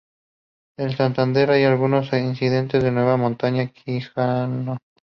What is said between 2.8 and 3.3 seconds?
en Nueva